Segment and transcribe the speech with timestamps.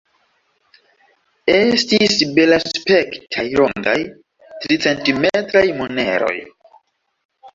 [1.55, 3.95] Estis belaspektaj rondaj,
[4.63, 6.33] tricentimetraj moneroj.